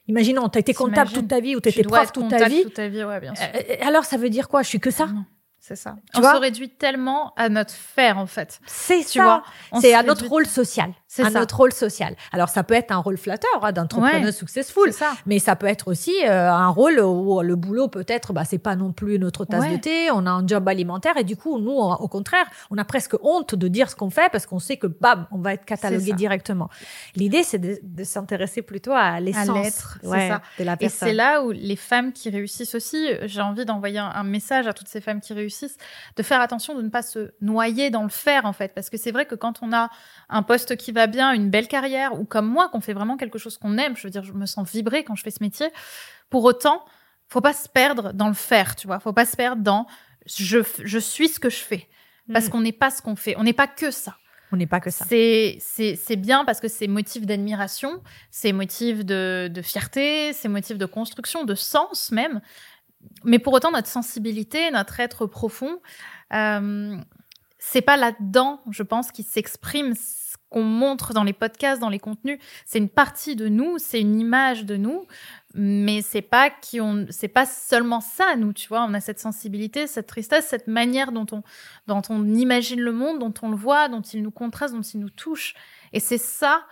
[0.08, 2.62] Imaginons, tu as été comptable toute ta vie ou tu étais prof toute ta vie.
[2.62, 3.44] toute ta vie, ouais, bien sûr.
[3.54, 4.62] Euh, alors ça veut dire quoi?
[4.62, 5.06] Je suis que ça?
[5.06, 5.24] Non,
[5.58, 5.96] C'est ça.
[6.14, 8.60] Tu on se réduit tellement à notre faire en fait.
[8.66, 9.42] C'est ça.
[9.80, 10.92] C'est à notre rôle social.
[11.16, 11.40] C'est à ça.
[11.40, 12.14] notre rôle social.
[12.32, 14.32] Alors ça peut être un rôle flatteur hein, d'entrepreneur Ouais.
[14.32, 15.12] successful, ça.
[15.26, 18.76] mais ça peut être aussi euh, un rôle où le boulot peut-être bah c'est pas
[18.76, 19.76] non plus notre tasse Ouais.
[19.76, 22.78] de thé, on a un job alimentaire et du coup nous on- au contraire, on
[22.78, 25.54] a presque honte de dire ce qu'on fait parce qu'on sait que bam, on va
[25.54, 26.68] être catalogué directement.
[27.14, 29.48] L'idée c'est de, de s'intéresser plutôt à l'essence
[30.02, 30.42] ouais, ça.
[30.58, 31.08] de la Et personne.
[31.08, 34.72] c'est là où les femmes qui réussissent aussi, j'ai envie d'envoyer un, un message à
[34.72, 35.76] toutes ces femmes qui réussissent,
[36.16, 38.96] de faire attention de ne pas se noyer dans le faire en fait, parce que
[38.96, 39.88] c'est vrai que quand on a
[40.28, 43.38] un poste qui va bien, une belle carrière, ou comme moi, qu'on fait vraiment quelque
[43.38, 45.68] chose qu'on aime, je veux dire, je me sens vibrer quand je fais ce métier.
[46.30, 46.84] Pour autant,
[47.28, 49.86] faut pas se perdre dans le faire, tu vois, faut pas se perdre dans
[50.26, 51.88] je, je suis ce que je fais,
[52.32, 52.50] parce Mm.
[52.50, 54.16] qu'on n'est pas ce qu'on fait, on n'est pas que ça.
[54.52, 55.04] On n'est pas que ça.
[55.08, 60.48] C'est c'est c'est bien parce que c'est motif d'admiration, c'est motif de, de fierté, c'est
[60.48, 62.40] motif de construction, de sens même.
[63.24, 65.80] Mais pour autant, notre sensibilité, notre être profond,
[66.32, 66.96] euh,
[67.68, 71.98] c'est pas là-dedans, je pense, qui s'exprime ce qu'on montre dans les podcasts, dans les
[71.98, 72.38] contenus.
[72.64, 75.04] C'est une partie de nous, c'est une image de nous,
[75.52, 78.84] mais c'est pas qui on, c'est pas seulement ça, nous, tu vois.
[78.84, 81.42] On a cette sensibilité, cette tristesse, cette manière dont on,
[81.88, 85.00] dont on imagine le monde, dont on le voit, dont il nous contraste, dont il
[85.00, 85.54] nous touche.
[85.92, 86.62] Et c'est ça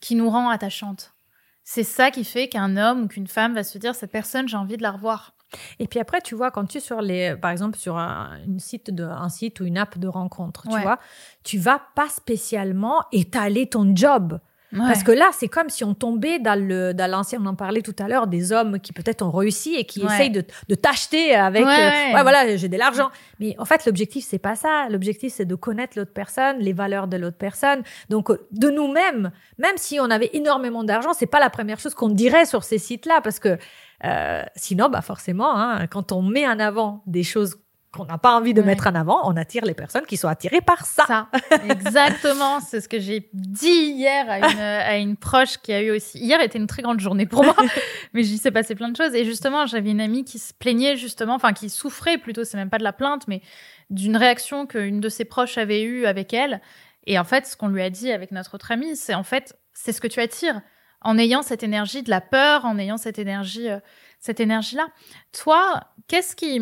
[0.00, 1.14] qui nous rend attachantes.
[1.62, 4.56] C'est ça qui fait qu'un homme ou qu'une femme va se dire cette personne, j'ai
[4.56, 5.34] envie de la revoir.
[5.78, 8.58] Et puis après, tu vois, quand tu es sur les, par exemple, sur un, une
[8.58, 10.98] site de, un site ou une app de rencontre, tu vois,
[11.44, 14.40] tu vas pas spécialement étaler ton job.
[14.76, 17.82] Parce que là, c'est comme si on tombait dans le dans l'ancien, on en parlait
[17.82, 21.34] tout à l'heure, des hommes qui peut-être ont réussi et qui essayent de, de t'acheter
[21.34, 23.10] avec, euh, ouais, voilà, j'ai de l'argent.
[23.40, 24.88] Mais en fait, l'objectif c'est pas ça.
[24.90, 27.82] L'objectif c'est de connaître l'autre personne, les valeurs de l'autre personne.
[28.08, 31.94] Donc euh, de nous-mêmes, même si on avait énormément d'argent, c'est pas la première chose
[31.94, 33.56] qu'on dirait sur ces sites-là, parce que
[34.04, 37.56] euh, sinon, bah forcément, hein, quand on met en avant des choses
[37.94, 40.60] qu'on n'a pas envie de mettre en avant, on attire les personnes qui sont attirées
[40.60, 41.04] par ça.
[41.06, 41.28] ça.
[41.68, 45.90] Exactement, c'est ce que j'ai dit hier à une, à une, proche qui a eu
[45.90, 46.18] aussi.
[46.18, 47.56] Hier était une très grande journée pour moi,
[48.12, 49.14] mais j'y s'est passé plein de choses.
[49.14, 52.70] Et justement, j'avais une amie qui se plaignait justement, enfin qui souffrait plutôt, c'est même
[52.70, 53.42] pas de la plainte, mais
[53.90, 56.60] d'une réaction qu'une de ses proches avait eue avec elle.
[57.06, 59.56] Et en fait, ce qu'on lui a dit avec notre autre amie, c'est en fait,
[59.72, 60.60] c'est ce que tu attires
[61.04, 63.78] en ayant cette énergie de la peur, en ayant cette énergie, euh,
[64.18, 64.88] cette énergie-là.
[65.32, 66.60] Toi, qu'est-ce qui,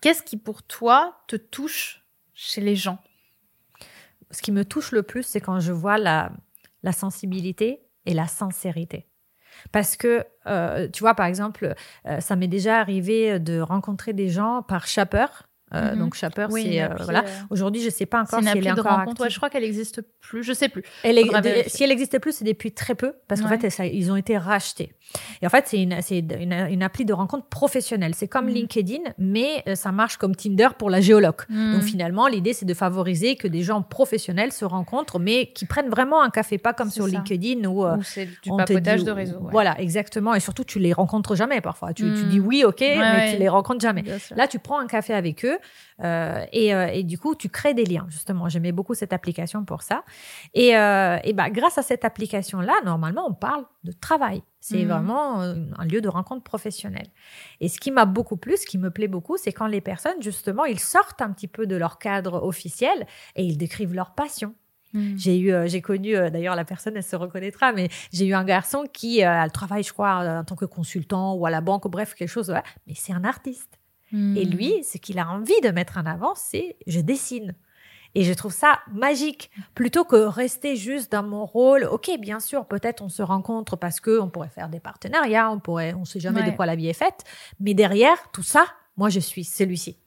[0.00, 2.04] qu'est-ce qui pour toi te touche
[2.34, 2.98] chez les gens?
[4.30, 6.32] Ce qui me touche le plus, c'est quand je vois la,
[6.92, 9.08] sensibilité et la sincérité.
[9.72, 11.74] Parce que, euh, tu vois, par exemple,
[12.06, 15.98] euh, ça m'est déjà arrivé de rencontrer des gens par chapeur euh, mhm.
[15.98, 17.24] Donc Shapper, c'est euh, voilà.
[17.24, 19.26] Euh, Aujourd'hui, je sais pas encore si elle est encore active.
[19.28, 20.44] je crois qu'elle existe plus.
[20.44, 20.84] Je sais plus.
[21.02, 21.18] Elle
[21.66, 24.92] si elle existait plus, c'est depuis très peu parce qu'en fait, ils ont été rachetés.
[25.40, 28.14] Et en fait, c'est une, c'est une, une, appli de rencontre professionnelle.
[28.14, 28.54] C'est comme mhm.
[28.54, 31.42] LinkedIn, mais ça marche comme Tinder pour la géologue.
[31.48, 31.74] Mhm.
[31.74, 35.90] Donc finalement, l'idée, c'est de favoriser que des gens professionnels se rencontrent, mais qui prennent
[35.90, 39.38] vraiment un café, pas comme sur LinkedIn où, c'est du papotage de réseau.
[39.50, 40.34] Voilà, exactement.
[40.34, 41.92] Et surtout, tu les rencontres jamais parfois.
[41.92, 44.04] Tu, tu dis oui, ok, mais tu les rencontres jamais.
[44.36, 45.55] Là, tu prends un café avec eux
[46.02, 48.48] euh, et, euh, et, du coup, tu crées des liens, justement.
[48.48, 50.04] J'aimais beaucoup cette application pour ça.
[50.54, 54.42] Et, euh, et bah, grâce à cette application-là, normalement, on parle de travail.
[54.60, 54.88] C'est mhm.
[54.88, 57.08] vraiment un lieu de rencontre professionnelle.
[57.60, 60.20] Et ce qui m'a beaucoup plu, ce qui me plaît beaucoup, c'est quand les personnes,
[60.20, 64.54] justement, ils sortent un petit peu de leur cadre officiel et ils décrivent leur passion.
[64.92, 65.18] Mhm.
[65.18, 68.84] J'ai eu, j'ai connu, d'ailleurs la personne, elle se reconnaîtra, mais j'ai eu un garçon
[68.92, 72.14] qui, elle travaille, je crois, en tant que consultant ou à la banque, ou bref,
[72.14, 72.52] quelque chose,
[72.86, 73.78] mais c'est un artiste.
[74.12, 74.50] Et hmm.
[74.50, 77.54] lui, ce qu'il a envie de mettre en avant, c'est je dessine.
[78.14, 81.84] Et je trouve ça magique, plutôt que rester juste dans mon rôle.
[81.84, 85.58] Ok, bien sûr, peut-être on se rencontre parce que on pourrait faire des partenariats, on
[85.58, 87.24] pourrait, on sait jamais de quoi la vie est faite.
[87.60, 88.64] Mais derrière tout ça,
[88.96, 89.98] moi je suis celui-ci.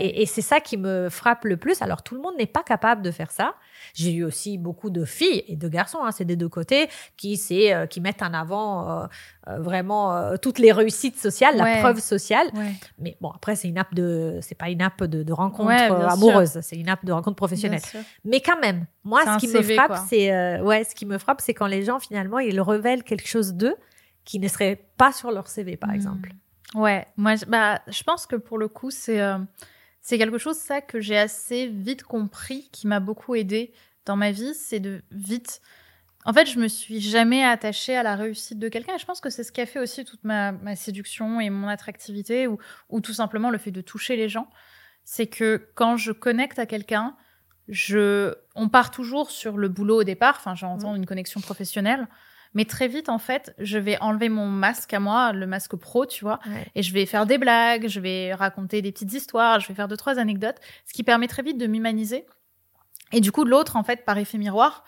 [0.00, 1.82] Et, c'est ça qui me frappe le plus.
[1.82, 3.54] Alors, tout le monde n'est pas capable de faire ça.
[3.94, 7.38] J'ai eu aussi beaucoup de filles et de garçons, hein, c'est des deux côtés, qui,
[7.52, 9.06] euh, qui mettent en avant euh,
[9.48, 12.50] euh, vraiment toutes les réussites sociales, la preuve sociale.
[12.98, 16.58] Mais bon, après, c'est une app de, c'est pas une app de, de rencontre amoureuse,
[16.60, 17.82] c'est une app de rencontre professionnelle.
[18.24, 21.54] Mais quand même, moi, ce qui me frappe, c'est, ouais, ce qui me frappe, c'est
[21.54, 23.76] quand les gens finalement ils révèlent quelque chose d'eux
[24.24, 25.94] qui ne serait pas sur leur CV, par hmm.
[25.94, 26.32] exemple.
[26.74, 29.38] Ouais, moi, bah, je pense que pour le coup, c'est euh,
[30.00, 33.72] c'est quelque chose ça que j'ai assez vite compris, qui m'a beaucoup aidé
[34.04, 35.60] dans ma vie, c'est de vite.
[36.24, 38.94] En fait, je me suis jamais attachée à la réussite de quelqu'un.
[38.94, 41.50] Et je pense que c'est ce qui a fait aussi toute ma, ma séduction et
[41.50, 42.58] mon attractivité, ou,
[42.90, 44.48] ou tout simplement le fait de toucher les gens.
[45.04, 47.16] C'est que quand je connecte à quelqu'un,
[47.68, 50.36] je, on part toujours sur le boulot au départ.
[50.38, 50.96] Enfin, j'entends mmh.
[50.96, 52.08] une connexion professionnelle.
[52.54, 56.04] Mais très vite, en fait, je vais enlever mon masque à moi, le masque pro,
[56.06, 56.38] tu vois,
[56.74, 59.88] et je vais faire des blagues, je vais raconter des petites histoires, je vais faire
[59.88, 62.26] deux, trois anecdotes, ce qui permet très vite de m'humaniser.
[63.12, 64.84] Et du coup, l'autre, en fait, par effet miroir,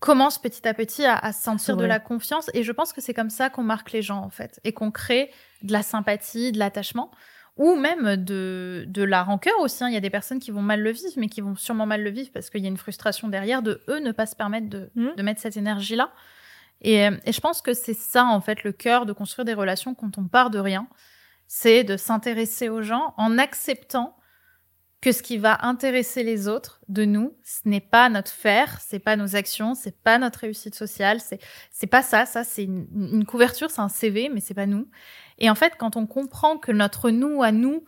[0.00, 2.50] commence petit à petit à, à sentir de la confiance.
[2.54, 4.90] Et je pense que c'est comme ça qu'on marque les gens, en fait, et qu'on
[4.90, 5.30] crée
[5.62, 7.10] de la sympathie, de l'attachement
[7.56, 9.82] ou même de, de la rancœur aussi.
[9.82, 9.88] Hein.
[9.88, 12.02] Il y a des personnes qui vont mal le vivre, mais qui vont sûrement mal
[12.02, 14.68] le vivre parce qu'il y a une frustration derrière de eux ne pas se permettre
[14.68, 15.08] de, mmh.
[15.16, 16.10] de mettre cette énergie-là.
[16.80, 19.94] Et, et je pense que c'est ça, en fait, le cœur de construire des relations
[19.94, 20.88] quand on part de rien.
[21.48, 24.16] C'est de s'intéresser aux gens en acceptant
[25.00, 28.98] que ce qui va intéresser les autres de nous, ce n'est pas notre faire, c'est
[28.98, 31.38] pas nos actions, c'est pas notre réussite sociale, c'est
[31.70, 34.88] c'est pas ça, ça c'est une, une, couverture, c'est un CV, mais c'est pas nous.
[35.38, 37.84] Et en fait, quand on comprend que notre nous à nous,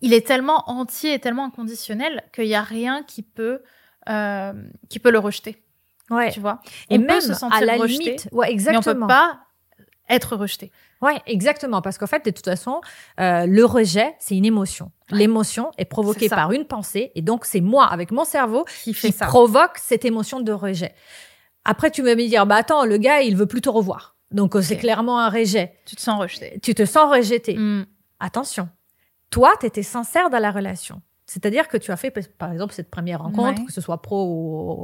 [0.00, 3.62] il est tellement entier et tellement inconditionnel qu'il y a rien qui peut
[4.08, 4.52] euh,
[4.88, 5.63] qui peut le rejeter.
[6.10, 6.30] Ouais.
[6.30, 6.60] Tu vois?
[6.90, 8.82] Et même se sentir à la rejeté, limite, ouais, exactement.
[8.82, 9.40] Mais on peut pas
[10.08, 10.70] être rejeté.
[11.00, 11.82] Ouais, exactement.
[11.82, 12.80] Parce qu'en fait, de toute façon,
[13.20, 14.90] euh, le rejet, c'est une émotion.
[15.10, 19.12] L'émotion est provoquée par une pensée, et donc c'est moi, avec mon cerveau, qui, qui
[19.12, 20.94] provoque cette émotion de rejet.
[21.64, 24.16] Après, tu me dire, bah attends, le gars, il veut plus te revoir.
[24.30, 25.74] Donc euh, c'est clairement un rejet.
[25.86, 26.58] Tu te sens rejeté.
[26.62, 27.56] Tu te sens rejeté.
[27.56, 27.86] Mm.
[28.20, 28.68] Attention.
[29.30, 31.00] Toi, tu étais sincère dans la relation.
[31.34, 34.24] C'est-à-dire que tu as fait, par exemple, cette première rencontre, que ce soit pro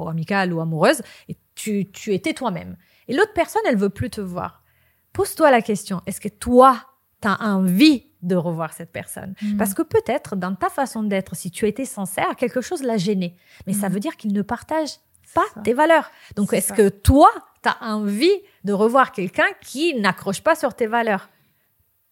[0.03, 2.77] ou, amicale ou amoureuse, et tu, tu étais toi-même.
[3.07, 4.65] Et l'autre personne, elle veut plus te voir.
[5.13, 6.77] Pose-toi la question, est-ce que toi,
[7.23, 9.35] tu as envie de revoir cette personne?
[9.43, 9.57] Mm.
[9.59, 13.37] Parce que peut-être, dans ta façon d'être, si tu étais sincère, quelque chose l'a gêné.
[13.69, 13.93] Mais ça Mm.
[13.93, 14.91] veut dire qu'il ne partage
[15.35, 15.61] pas ça.
[15.63, 16.11] tes valeurs.
[16.35, 17.31] Donc, est-ce que toi,
[17.63, 21.29] tu as envie de revoir quelqu'un qui n'accroche pas sur tes valeurs?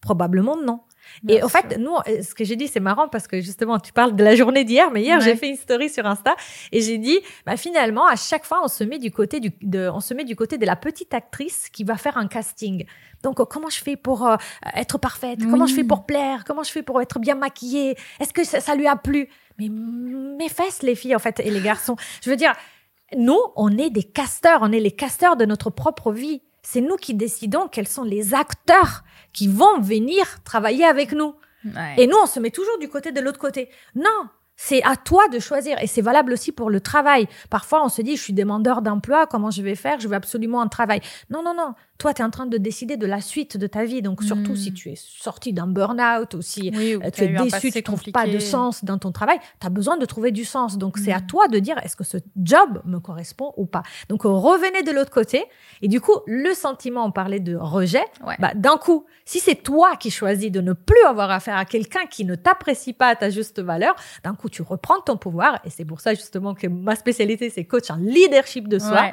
[0.01, 0.81] Probablement non.
[1.29, 3.92] Et en fait, nous, euh, ce que j'ai dit, c'est marrant parce que justement, tu
[3.92, 5.25] parles de la journée d'hier, mais hier, Ouais.
[5.25, 6.37] j'ai fait une story sur Insta
[6.73, 9.90] et j'ai dit, bah, finalement, à chaque fois, on se met du côté du, de,
[9.92, 12.85] on se met du côté de la petite actrice qui va faire un casting.
[13.23, 14.37] Donc, euh, comment je fais pour euh,
[14.75, 15.40] être parfaite?
[15.51, 16.44] Comment je fais pour plaire?
[16.47, 17.97] Comment je fais pour être bien maquillée?
[18.21, 19.29] Est-ce que ça, ça lui a plu?
[19.59, 21.97] Mais mes fesses, les filles, en fait, et les garçons.
[22.23, 22.53] Je veux dire,
[23.16, 26.42] nous, on est des casteurs, on est les casteurs de notre propre vie.
[26.70, 29.02] C'est nous qui décidons quels sont les acteurs
[29.33, 31.35] qui vont venir travailler avec nous.
[31.64, 31.94] Ouais.
[31.96, 33.70] Et nous, on se met toujours du côté de l'autre côté.
[33.94, 35.83] Non, c'est à toi de choisir.
[35.83, 37.26] Et c'est valable aussi pour le travail.
[37.48, 39.98] Parfois, on se dit, je suis demandeur d'emploi, comment je vais faire?
[39.98, 41.00] Je veux absolument un travail.
[41.31, 41.72] Non, non, non.
[41.98, 44.02] Toi, tu es en train de décider de la suite de ta vie.
[44.02, 47.28] Donc, surtout si tu es sorti d'un burn-out ou si oui, ou euh, tu es
[47.28, 50.44] déçu, tu trouves pas de sens dans ton travail, tu as besoin de trouver du
[50.44, 50.78] sens.
[50.78, 51.26] Donc, c'est à Mm.
[51.26, 53.82] toi de dire, est-ce que ce job me correspond ou pas?
[54.08, 55.44] Donc, euh, revenez de l'autre côté.
[55.82, 58.04] Et du coup, le sentiment, on parlait de rejet.
[58.24, 58.37] Ouais.
[58.38, 62.06] Bah, d'un coup, si c'est toi qui choisis de ne plus avoir affaire à quelqu'un
[62.08, 65.58] qui ne t'apprécie pas à ta juste valeur, d'un coup, tu reprends ton pouvoir.
[65.64, 68.92] Et c'est pour ça, justement, que ma spécialité, c'est coach en leadership de soi.
[69.00, 69.12] Ouais.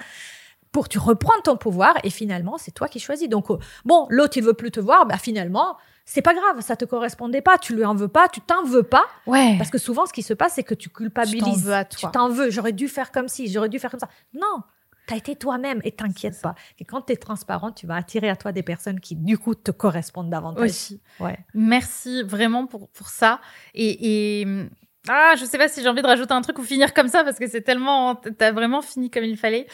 [0.75, 3.29] Pour tu reprends ton pouvoir et finalement, c'est toi qui choisis.
[3.29, 5.05] Donc, euh, bon, l'autre, il veut plus te voir.
[5.05, 6.59] Bah, finalement, c'est pas grave.
[6.59, 7.57] Ça te correspondait pas.
[7.57, 8.27] Tu lui en veux pas.
[8.27, 9.05] Tu t'en veux pas.
[9.25, 9.55] Ouais.
[9.57, 11.39] Parce que souvent, ce qui se passe, c'est que tu culpabilises.
[11.45, 12.09] Tu t'en veux à Tu toi.
[12.09, 12.49] t'en veux.
[12.49, 14.09] J'aurais dû faire comme ci, j'aurais dû faire comme ça.
[14.33, 14.63] Non,
[15.07, 16.55] t'as été toi-même et t'inquiète pas.
[16.77, 19.71] Et quand t'es transparent, tu vas attirer à toi des personnes qui, du coup, te
[19.71, 20.71] correspondent davantage.
[20.71, 20.99] Aussi.
[21.21, 21.39] Ouais.
[21.53, 23.39] Merci vraiment pour, pour ça.
[23.73, 24.67] Et, et
[25.07, 27.23] ah, je sais pas si j'ai envie de rajouter un truc ou finir comme ça
[27.23, 29.67] parce que c'est tellement, t'as vraiment fini comme il fallait.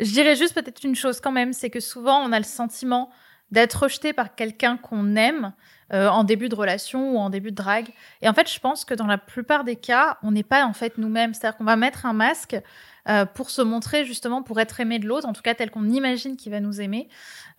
[0.00, 3.10] Je dirais juste peut-être une chose quand même, c'est que souvent on a le sentiment
[3.50, 5.52] d'être rejeté par quelqu'un qu'on aime
[5.92, 7.90] euh, en début de relation ou en début de drague.
[8.22, 10.72] Et en fait, je pense que dans la plupart des cas, on n'est pas en
[10.72, 11.34] fait nous-mêmes.
[11.34, 12.56] C'est-à-dire qu'on va mettre un masque
[13.06, 15.90] euh, pour se montrer justement, pour être aimé de l'autre, en tout cas tel qu'on
[15.90, 17.08] imagine qu'il va nous aimer.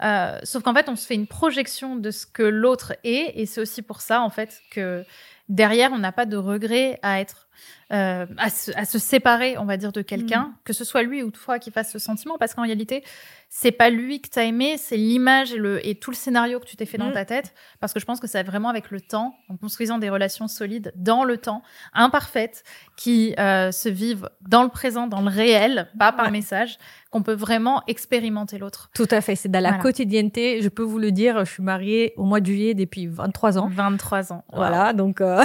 [0.03, 3.45] Euh, sauf qu'en fait, on se fait une projection de ce que l'autre est, et
[3.45, 5.05] c'est aussi pour ça en fait que
[5.47, 7.44] derrière, on n'a pas de regret à être,
[7.91, 11.21] euh, à, se, à se séparer, on va dire, de quelqu'un, que ce soit lui
[11.23, 13.03] ou toi qui fasse ce sentiment, parce qu'en réalité,
[13.49, 16.65] c'est pas lui que t'as aimé, c'est l'image et, le, et tout le scénario que
[16.65, 17.13] tu t'es fait dans Mm.
[17.13, 20.09] ta tête, parce que je pense que c'est vraiment avec le temps, en construisant des
[20.09, 21.61] relations solides dans le temps,
[21.93, 22.63] imparfaites,
[22.97, 26.31] qui euh, se vivent dans le présent, dans le réel, pas par Ouais.
[26.31, 26.77] message,
[27.11, 28.89] qu'on peut vraiment expérimenter l'autre.
[28.93, 29.35] Tout à fait.
[29.35, 29.83] C'est dans la Voilà.
[29.83, 30.61] quotidienneté.
[30.61, 33.69] Je peux vous le dire, je suis mariée au mois de juillet depuis 23 ans.
[33.71, 34.43] 23 ans.
[34.51, 35.41] Voilà, donc euh,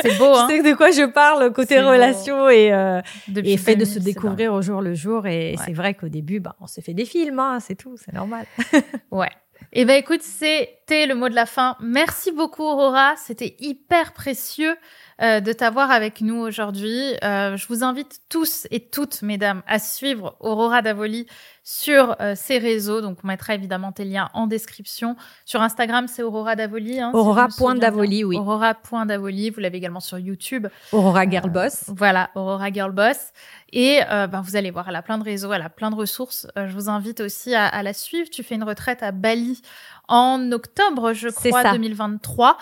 [0.00, 1.90] C'est beau, je hein sais de quoi je parle côté beau.
[1.90, 3.00] relation et, euh,
[3.36, 5.26] et fait de 2000, se découvrir au jour le jour.
[5.26, 5.56] Et Ouais.
[5.64, 8.46] c'est vrai qu'au début, bah, on se fait des films, hein, c'est tout, c'est normal.
[9.10, 9.30] Ouais.
[9.72, 11.76] Eh ben écoute, c'était le mot de la fin.
[11.80, 14.74] Merci beaucoup Aurora, c'était hyper précieux
[15.22, 17.14] euh, de t'avoir avec nous aujourd'hui.
[17.22, 21.26] Euh, je vous invite tous et toutes, mesdames, à suivre Aurora Davoli
[21.62, 23.00] sur euh, ses réseaux.
[23.00, 25.16] Donc on mettra évidemment tes liens en description.
[25.44, 27.00] Sur Instagram, c'est Aurora Davoli.
[27.00, 28.26] Hein, si je me souviens Aurora.davoli, bien.
[28.26, 28.36] oui.
[28.38, 29.50] Aurora.davoli.
[29.50, 30.66] Vous l'avez également sur YouTube.
[30.92, 31.84] Aurora Girlboss.
[31.88, 33.32] Voilà, Aurora Girl Boss.
[33.72, 35.96] Et euh, ben, vous allez voir, elle a plein de réseaux, elle a plein de
[35.96, 36.46] ressources.
[36.56, 38.28] Euh, je vous invite aussi à, à la suivre.
[38.30, 39.62] Tu fais une retraite à Bali
[40.08, 41.72] en octobre, je crois, ça.
[41.72, 42.56] 2023.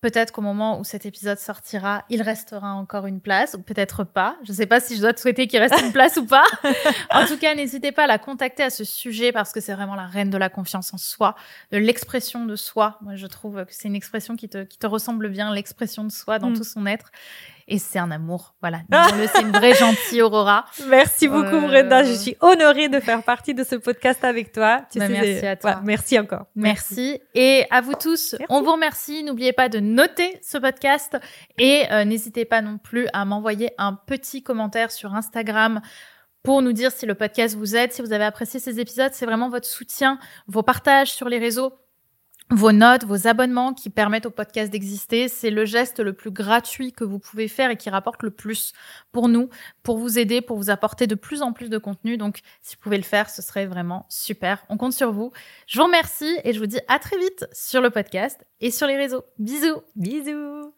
[0.00, 4.36] Peut-être qu'au moment où cet épisode sortira, il restera encore une place, ou peut-être pas.
[4.44, 6.44] Je sais pas si je dois te souhaiter qu'il reste une place ou pas.
[7.10, 9.96] En tout cas, n'hésitez pas à la contacter à ce sujet parce que c'est vraiment
[9.96, 11.34] la reine de la confiance en soi,
[11.72, 12.98] de l'expression de soi.
[13.00, 16.12] Moi, je trouve que c'est une expression qui te, qui te ressemble bien, l'expression de
[16.12, 16.56] soi dans Mm.
[16.58, 17.10] tout son être.
[17.70, 18.54] Et c'est un amour.
[18.62, 18.80] Voilà.
[19.34, 20.64] C'est une vraie gentille Aurora.
[20.88, 22.02] Merci beaucoup, Euh, Brenda.
[22.02, 24.86] Je suis honorée de faire partie de ce podcast avec toi.
[24.90, 25.70] Tu Bah, sais, merci à toi.
[25.72, 26.46] Ouais, merci encore.
[26.54, 27.20] Merci.
[27.34, 28.46] Et à vous tous, Merci.
[28.48, 29.22] on vous remercie.
[29.22, 31.18] N'oubliez pas de noter ce podcast
[31.58, 35.82] et euh, n'hésitez pas non plus à m'envoyer un petit commentaire sur Instagram
[36.42, 39.10] pour nous dire si le podcast vous aide, si vous avez apprécié ces épisodes.
[39.12, 41.74] C'est vraiment votre soutien, vos partages sur les réseaux.
[42.50, 46.92] Vos notes, vos abonnements qui permettent au podcast d'exister, c'est le geste le plus gratuit
[46.92, 48.72] que vous pouvez faire et qui rapporte le plus
[49.12, 49.50] pour nous,
[49.82, 52.16] pour vous aider, pour vous apporter de plus en plus de contenu.
[52.16, 54.64] Donc, si vous pouvez le faire, ce serait vraiment super.
[54.70, 55.30] On compte sur vous.
[55.66, 58.86] Je vous remercie et je vous dis à très vite sur le podcast et sur
[58.86, 59.24] les réseaux.
[59.38, 60.77] Bisous Bisous.